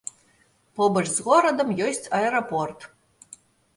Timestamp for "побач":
0.79-1.03